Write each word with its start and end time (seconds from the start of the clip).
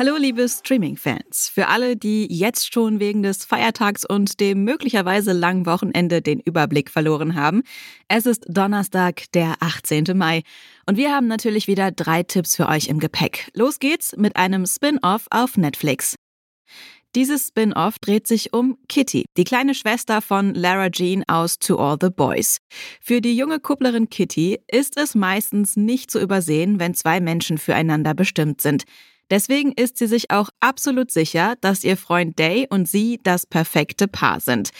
Hallo 0.00 0.16
liebe 0.16 0.48
Streaming-Fans. 0.48 1.50
Für 1.52 1.68
alle, 1.68 1.94
die 1.94 2.26
jetzt 2.30 2.72
schon 2.72 3.00
wegen 3.00 3.22
des 3.22 3.44
Feiertags 3.44 4.06
und 4.06 4.40
dem 4.40 4.64
möglicherweise 4.64 5.32
langen 5.32 5.66
Wochenende 5.66 6.22
den 6.22 6.40
Überblick 6.40 6.88
verloren 6.88 7.34
haben, 7.34 7.64
es 8.08 8.24
ist 8.24 8.46
Donnerstag, 8.48 9.30
der 9.34 9.56
18. 9.60 10.16
Mai. 10.16 10.40
Und 10.86 10.96
wir 10.96 11.14
haben 11.14 11.26
natürlich 11.26 11.66
wieder 11.66 11.90
drei 11.90 12.22
Tipps 12.22 12.56
für 12.56 12.66
euch 12.66 12.88
im 12.88 12.98
Gepäck. 12.98 13.50
Los 13.52 13.78
geht's 13.78 14.16
mit 14.16 14.36
einem 14.36 14.64
Spin-off 14.64 15.26
auf 15.28 15.58
Netflix. 15.58 16.16
Dieses 17.14 17.48
Spin-off 17.48 17.98
dreht 17.98 18.26
sich 18.26 18.54
um 18.54 18.78
Kitty, 18.88 19.26
die 19.36 19.44
kleine 19.44 19.74
Schwester 19.74 20.22
von 20.22 20.54
Lara 20.54 20.88
Jean 20.88 21.24
aus 21.28 21.58
To 21.58 21.76
All 21.76 21.98
the 22.00 22.08
Boys. 22.08 22.56
Für 23.02 23.20
die 23.20 23.36
junge 23.36 23.60
Kupplerin 23.60 24.08
Kitty 24.08 24.60
ist 24.66 24.96
es 24.96 25.14
meistens 25.14 25.76
nicht 25.76 26.10
zu 26.10 26.20
übersehen, 26.20 26.80
wenn 26.80 26.94
zwei 26.94 27.20
Menschen 27.20 27.58
füreinander 27.58 28.14
bestimmt 28.14 28.62
sind. 28.62 28.84
Deswegen 29.30 29.72
ist 29.72 29.96
sie 29.96 30.06
sich 30.06 30.30
auch 30.30 30.50
absolut 30.60 31.10
sicher, 31.10 31.54
dass 31.60 31.84
ihr 31.84 31.96
Freund 31.96 32.38
Day 32.38 32.66
und 32.68 32.88
sie 32.88 33.20
das 33.22 33.46
perfekte 33.46 34.08
Paar 34.08 34.40
sind. 34.40 34.70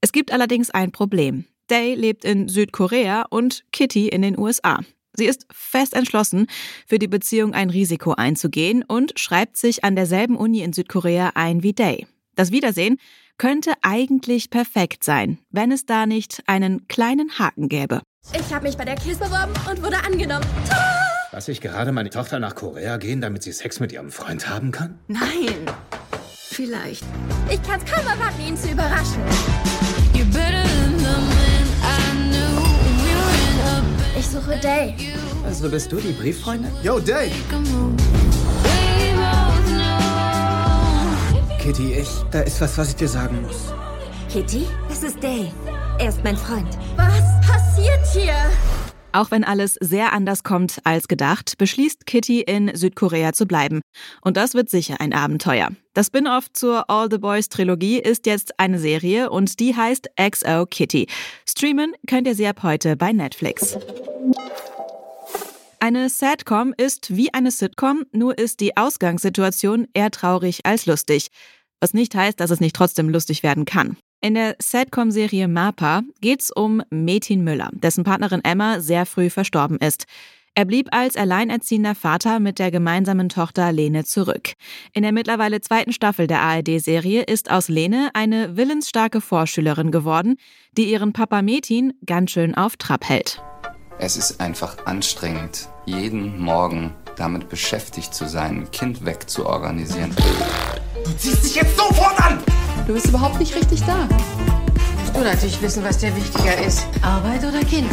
Es 0.00 0.12
gibt 0.12 0.32
allerdings 0.32 0.70
ein 0.70 0.90
Problem. 0.90 1.44
Day 1.70 1.94
lebt 1.94 2.24
in 2.24 2.48
Südkorea 2.48 3.26
und 3.30 3.64
Kitty 3.72 4.08
in 4.08 4.22
den 4.22 4.38
USA. 4.38 4.80
Sie 5.14 5.26
ist 5.26 5.46
fest 5.52 5.94
entschlossen, 5.94 6.46
für 6.86 6.98
die 6.98 7.06
Beziehung 7.06 7.54
ein 7.54 7.70
Risiko 7.70 8.12
einzugehen 8.12 8.82
und 8.82 9.18
schreibt 9.18 9.56
sich 9.56 9.84
an 9.84 9.94
derselben 9.94 10.36
Uni 10.36 10.60
in 10.62 10.72
Südkorea 10.72 11.32
ein 11.34 11.62
wie 11.62 11.74
Day. 11.74 12.06
Das 12.34 12.50
Wiedersehen 12.50 12.98
könnte 13.38 13.74
eigentlich 13.82 14.50
perfekt 14.50 15.04
sein, 15.04 15.38
wenn 15.50 15.70
es 15.70 15.86
da 15.86 16.06
nicht 16.06 16.42
einen 16.46 16.88
kleinen 16.88 17.38
Haken 17.38 17.68
gäbe. 17.68 18.00
Ich 18.34 18.52
habe 18.52 18.66
mich 18.66 18.76
bei 18.76 18.84
der 18.84 18.94
KISS 18.94 19.18
beworben 19.18 19.52
und 19.70 19.82
wurde 19.82 20.02
angenommen. 20.04 20.46
Tada! 20.68 21.11
Lass 21.34 21.48
ich 21.48 21.62
gerade 21.62 21.92
meine 21.92 22.10
Tochter 22.10 22.38
nach 22.38 22.54
Korea 22.54 22.98
gehen, 22.98 23.22
damit 23.22 23.42
sie 23.42 23.52
Sex 23.52 23.80
mit 23.80 23.90
ihrem 23.90 24.10
Freund 24.10 24.50
haben 24.50 24.70
kann? 24.70 24.98
Nein. 25.08 25.64
Vielleicht. 26.36 27.02
Ich 27.48 27.62
kann's 27.62 27.90
kaum 27.90 28.06
erwarten, 28.06 28.42
ihn 28.46 28.54
zu 28.54 28.68
überraschen. 28.70 29.22
Ich 34.18 34.26
suche 34.28 34.58
Day. 34.58 34.94
Also 35.46 35.70
bist 35.70 35.90
du 35.90 35.96
die 35.96 36.12
Brieffreundin? 36.12 36.70
Yo, 36.82 37.00
Day! 37.00 37.32
Kitty, 41.58 41.94
ich. 41.94 42.08
Da 42.30 42.40
ist 42.40 42.60
was, 42.60 42.76
was 42.76 42.90
ich 42.90 42.96
dir 42.96 43.08
sagen 43.08 43.40
muss. 43.40 43.72
Kitty, 44.30 44.66
es 44.90 45.02
ist 45.02 45.22
Day. 45.22 45.50
Er 45.98 46.10
ist 46.10 46.22
mein 46.22 46.36
Freund. 46.36 46.76
Was 46.96 47.46
passiert 47.46 48.06
hier? 48.12 48.34
Auch 49.12 49.30
wenn 49.30 49.44
alles 49.44 49.74
sehr 49.80 50.12
anders 50.12 50.42
kommt 50.42 50.78
als 50.84 51.06
gedacht, 51.06 51.58
beschließt 51.58 52.06
Kitty 52.06 52.40
in 52.40 52.74
Südkorea 52.74 53.32
zu 53.32 53.46
bleiben. 53.46 53.80
Und 54.22 54.36
das 54.36 54.54
wird 54.54 54.70
sicher 54.70 55.00
ein 55.00 55.12
Abenteuer. 55.12 55.70
Das 55.92 56.06
Spin-off 56.06 56.50
zur 56.52 56.88
All 56.88 57.08
the 57.10 57.18
Boys 57.18 57.50
Trilogie 57.50 57.98
ist 57.98 58.26
jetzt 58.26 58.58
eine 58.58 58.78
Serie 58.78 59.30
und 59.30 59.60
die 59.60 59.76
heißt 59.76 60.08
XO 60.18 60.64
Kitty. 60.66 61.06
Streamen 61.46 61.92
könnt 62.06 62.26
ihr 62.26 62.34
sie 62.34 62.46
ab 62.46 62.62
heute 62.62 62.96
bei 62.96 63.12
Netflix. 63.12 63.76
Eine 65.80 66.08
Sadcom 66.08 66.72
ist 66.76 67.14
wie 67.16 67.34
eine 67.34 67.50
Sitcom, 67.50 68.04
nur 68.12 68.38
ist 68.38 68.60
die 68.60 68.76
Ausgangssituation 68.76 69.88
eher 69.92 70.10
traurig 70.10 70.64
als 70.64 70.86
lustig. 70.86 71.28
Was 71.80 71.92
nicht 71.92 72.14
heißt, 72.14 72.38
dass 72.38 72.50
es 72.50 72.60
nicht 72.60 72.76
trotzdem 72.76 73.08
lustig 73.08 73.42
werden 73.42 73.64
kann. 73.64 73.96
In 74.24 74.34
der 74.34 74.54
Sadcom-Serie 74.60 75.48
MAPA 75.48 76.02
geht's 76.20 76.52
um 76.52 76.80
Metin 76.90 77.42
Müller, 77.42 77.70
dessen 77.72 78.04
Partnerin 78.04 78.44
Emma 78.44 78.78
sehr 78.78 79.04
früh 79.04 79.30
verstorben 79.30 79.78
ist. 79.78 80.04
Er 80.54 80.64
blieb 80.64 80.90
als 80.92 81.16
alleinerziehender 81.16 81.96
Vater 81.96 82.38
mit 82.38 82.60
der 82.60 82.70
gemeinsamen 82.70 83.28
Tochter 83.28 83.72
Lene 83.72 84.04
zurück. 84.04 84.52
In 84.92 85.02
der 85.02 85.10
mittlerweile 85.10 85.60
zweiten 85.60 85.92
Staffel 85.92 86.28
der 86.28 86.40
ARD-Serie 86.40 87.22
ist 87.22 87.50
aus 87.50 87.66
Lene 87.66 88.10
eine 88.14 88.56
willensstarke 88.56 89.20
Vorschülerin 89.20 89.90
geworden, 89.90 90.36
die 90.76 90.84
ihren 90.84 91.12
Papa 91.12 91.42
Metin 91.42 91.92
ganz 92.06 92.30
schön 92.30 92.54
auf 92.54 92.76
Trab 92.76 93.08
hält. 93.08 93.42
Es 93.98 94.16
ist 94.16 94.40
einfach 94.40 94.86
anstrengend, 94.86 95.68
jeden 95.84 96.40
Morgen 96.40 96.94
damit 97.16 97.48
beschäftigt 97.48 98.14
zu 98.14 98.28
sein, 98.28 98.58
ein 98.58 98.70
Kind 98.70 99.04
wegzuorganisieren. 99.04 100.14
Du 101.04 101.10
ziehst 101.16 101.44
dich 101.44 101.56
jetzt 101.56 101.76
sofort 101.76 102.20
an! 102.24 102.38
Du 102.86 102.94
bist 102.94 103.06
überhaupt 103.06 103.38
nicht 103.38 103.54
richtig 103.54 103.80
da. 103.84 104.08
Du 105.14 105.20
natürlich 105.20 105.60
wissen, 105.62 105.84
was 105.84 105.98
dir 105.98 106.14
wichtiger 106.16 106.58
ist. 106.66 106.84
Arbeit 107.02 107.44
oder 107.44 107.60
Kind? 107.60 107.88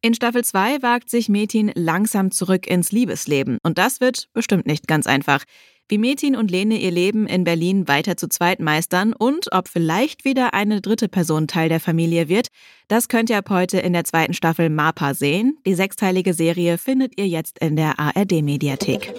In 0.00 0.14
Staffel 0.14 0.44
2 0.44 0.82
wagt 0.82 1.10
sich 1.10 1.28
Metin 1.28 1.72
langsam 1.74 2.30
zurück 2.30 2.66
ins 2.66 2.90
Liebesleben. 2.90 3.58
Und 3.62 3.76
das 3.76 4.00
wird 4.00 4.28
bestimmt 4.32 4.66
nicht 4.66 4.86
ganz 4.86 5.06
einfach. 5.06 5.42
Wie 5.88 5.98
Metin 5.98 6.36
und 6.36 6.50
Lene 6.50 6.78
ihr 6.78 6.90
Leben 6.90 7.26
in 7.26 7.44
Berlin 7.44 7.86
weiter 7.86 8.16
zu 8.16 8.28
zweit 8.28 8.58
meistern 8.58 9.12
und 9.12 9.52
ob 9.52 9.68
vielleicht 9.68 10.24
wieder 10.24 10.54
eine 10.54 10.80
dritte 10.80 11.08
Person 11.08 11.46
Teil 11.48 11.68
der 11.68 11.80
Familie 11.80 12.28
wird, 12.28 12.48
das 12.88 13.08
könnt 13.08 13.30
ihr 13.30 13.38
ab 13.38 13.50
heute 13.50 13.78
in 13.78 13.92
der 13.92 14.04
zweiten 14.04 14.32
Staffel 14.32 14.70
MAPA 14.70 15.14
sehen. 15.14 15.58
Die 15.66 15.74
sechsteilige 15.74 16.34
Serie 16.34 16.78
findet 16.78 17.18
ihr 17.18 17.28
jetzt 17.28 17.58
in 17.58 17.76
der 17.76 18.00
ARD-Mediathek. 18.00 19.12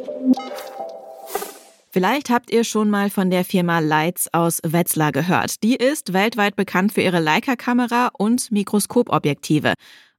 Vielleicht 1.98 2.30
habt 2.30 2.52
ihr 2.52 2.64
schon 2.64 2.92
mal 2.92 3.10
von 3.10 3.32
der 3.32 3.44
Firma 3.44 3.80
Lights 3.80 4.32
aus 4.32 4.62
Wetzlar 4.64 5.12
gehört. 5.12 5.64
Die 5.64 5.76
ist 5.76 6.14
weltweit 6.14 6.56
bekannt 6.56 6.94
für 6.94 7.02
ihre 7.02 7.20
Leica-Kamera 7.20 8.12
und 8.16 8.52
Mikroskopobjektive. 8.52 9.74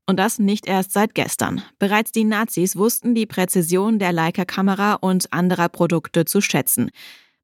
Und 0.04 0.18
das 0.18 0.40
nicht 0.40 0.66
erst 0.66 0.90
seit 0.90 1.14
gestern. 1.14 1.62
Bereits 1.78 2.10
die 2.10 2.24
Nazis 2.24 2.74
wussten 2.74 3.14
die 3.14 3.26
Präzision 3.26 4.00
der 4.00 4.12
Leica-Kamera 4.12 4.94
und 4.94 5.32
anderer 5.32 5.68
Produkte 5.68 6.24
zu 6.24 6.40
schätzen. 6.40 6.90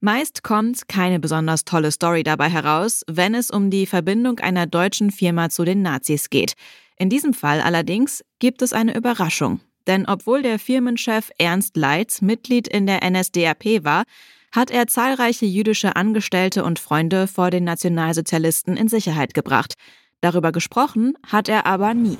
Meist 0.00 0.42
kommt 0.42 0.88
keine 0.88 1.20
besonders 1.20 1.64
tolle 1.64 1.92
Story 1.92 2.24
dabei 2.24 2.48
heraus, 2.48 3.04
wenn 3.06 3.36
es 3.36 3.52
um 3.52 3.70
die 3.70 3.86
Verbindung 3.86 4.40
einer 4.40 4.66
deutschen 4.66 5.12
Firma 5.12 5.48
zu 5.48 5.64
den 5.64 5.80
Nazis 5.80 6.28
geht. 6.28 6.54
In 6.96 7.08
diesem 7.08 7.34
Fall 7.34 7.60
allerdings 7.60 8.24
gibt 8.40 8.62
es 8.62 8.72
eine 8.72 8.96
Überraschung. 8.96 9.60
Denn 9.86 10.06
obwohl 10.06 10.42
der 10.42 10.58
Firmenchef 10.58 11.30
Ernst 11.38 11.76
Leitz 11.76 12.22
Mitglied 12.22 12.68
in 12.68 12.86
der 12.86 13.08
NSDAP 13.08 13.84
war, 13.84 14.04
hat 14.52 14.70
er 14.70 14.86
zahlreiche 14.86 15.46
jüdische 15.46 15.96
Angestellte 15.96 16.64
und 16.64 16.78
Freunde 16.78 17.26
vor 17.26 17.50
den 17.50 17.64
Nationalsozialisten 17.64 18.76
in 18.76 18.88
Sicherheit 18.88 19.34
gebracht. 19.34 19.74
Darüber 20.20 20.52
gesprochen 20.52 21.14
hat 21.26 21.48
er 21.48 21.66
aber 21.66 21.92
nie. 21.92 22.18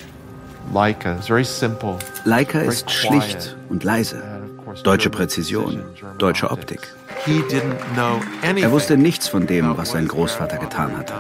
Leica 2.25 2.61
ist 2.61 2.91
schlicht 2.91 3.57
und 3.69 3.85
leise. 3.85 4.23
Deutsche 4.83 5.11
Präzision, 5.11 5.85
deutsche 6.19 6.51
Optik. 6.51 6.81
Er 8.45 8.73
wusste 8.73 8.97
nichts 8.97 9.29
von 9.29 9.47
dem, 9.47 9.77
was 9.77 9.93
sein 9.93 10.09
Großvater 10.09 10.59
getan 10.59 10.97
hatte. 10.97 11.15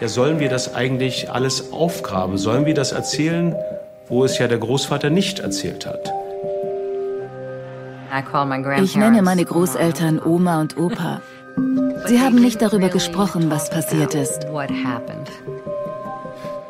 Ja, 0.00 0.08
sollen 0.08 0.40
wir 0.40 0.48
das 0.48 0.74
eigentlich 0.74 1.30
alles 1.30 1.72
aufgraben? 1.72 2.38
Sollen 2.38 2.66
wir 2.66 2.74
das 2.74 2.92
erzählen, 2.92 3.54
wo 4.08 4.24
es 4.24 4.38
ja 4.38 4.48
der 4.48 4.58
Großvater 4.58 5.10
nicht 5.10 5.38
erzählt 5.38 5.86
hat? 5.86 6.12
Ich 8.80 8.96
nenne 8.96 9.22
meine 9.22 9.44
Großeltern 9.44 10.20
Oma 10.24 10.60
und 10.60 10.78
Opa. 10.78 11.20
Sie 12.06 12.20
haben 12.20 12.36
nicht 12.36 12.62
darüber 12.62 12.88
gesprochen, 12.88 13.50
was 13.50 13.68
passiert 13.68 14.14
ist. 14.14 14.46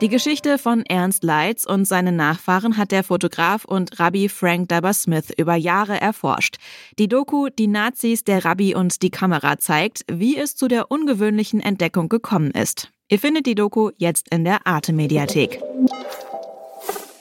Die 0.00 0.08
Geschichte 0.08 0.58
von 0.58 0.84
Ernst 0.86 1.24
Leitz 1.24 1.64
und 1.64 1.84
seinen 1.84 2.14
Nachfahren 2.14 2.76
hat 2.76 2.92
der 2.92 3.02
Fotograf 3.02 3.64
und 3.64 3.98
Rabbi 3.98 4.28
Frank 4.28 4.68
Dubber-Smith 4.68 5.32
über 5.36 5.56
Jahre 5.56 6.00
erforscht. 6.00 6.58
Die 7.00 7.08
Doku 7.08 7.48
Die 7.48 7.66
Nazis, 7.66 8.22
der 8.22 8.44
Rabbi 8.44 8.76
und 8.76 9.02
die 9.02 9.10
Kamera 9.10 9.58
zeigt, 9.58 10.04
wie 10.10 10.36
es 10.36 10.54
zu 10.54 10.68
der 10.68 10.92
ungewöhnlichen 10.92 11.60
Entdeckung 11.60 12.08
gekommen 12.08 12.52
ist. 12.52 12.92
Ihr 13.08 13.18
findet 13.18 13.46
die 13.46 13.56
Doku 13.56 13.90
jetzt 13.96 14.28
in 14.32 14.44
der 14.44 14.66
Arte-Mediathek. 14.66 15.60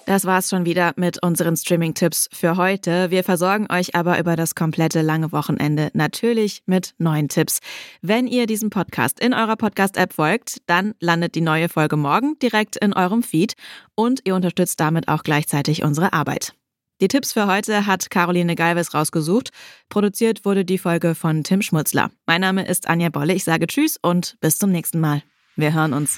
Das 0.08 0.24
war's 0.24 0.50
schon 0.50 0.64
wieder 0.64 0.94
mit 0.96 1.22
unseren 1.22 1.58
Streaming-Tipps 1.58 2.30
für 2.32 2.56
heute. 2.56 3.12
Wir 3.12 3.26
versorgen 3.26 3.68
euch 3.70 3.94
aber 3.94 4.18
über 4.20 4.38
das 4.38 4.56
komplette 4.56 5.02
lange 5.02 5.34
Wochenende 5.34 5.90
natürlich 5.94 6.64
mit 6.66 6.94
neuen 6.98 7.28
Tipps. 7.28 7.60
Wenn 8.02 8.26
ihr 8.26 8.48
diesem 8.48 8.70
Podcast 8.70 9.20
in 9.20 9.34
eurer 9.34 9.58
Podcast-App 9.58 10.14
folgt, 10.14 10.62
dann 10.66 10.96
landet 11.02 11.36
die 11.36 11.42
neue 11.42 11.68
Folge 11.68 11.98
morgen 11.98 12.40
direkt 12.42 12.78
in 12.78 12.94
eurem 12.94 13.22
Feed 13.22 13.56
und 13.96 14.22
ihr 14.24 14.34
unterstützt 14.36 14.80
damit 14.80 15.10
auch 15.10 15.24
gleichzeitig 15.24 15.84
unsere 15.84 16.14
Arbeit. 16.14 16.54
Die 17.02 17.10
Tipps 17.10 17.34
für 17.34 17.48
heute 17.48 17.86
hat 17.86 18.10
Caroline 18.10 18.56
Galvez 18.56 18.94
rausgesucht. 18.94 19.50
Produziert 19.90 20.46
wurde 20.46 20.64
die 20.64 20.78
Folge 20.78 21.16
von 21.16 21.44
Tim 21.44 21.62
Schmutzler. 21.62 22.12
Mein 22.26 22.40
Name 22.40 22.66
ist 22.66 22.88
Anja 22.88 23.10
Bolle. 23.10 23.34
Ich 23.34 23.44
sage 23.44 23.68
Tschüss 23.68 23.98
und 24.02 24.38
bis 24.40 24.58
zum 24.58 24.72
nächsten 24.72 25.02
Mal. 25.02 25.22
Wir 25.58 25.74
hören 25.74 25.92
uns. 25.92 26.18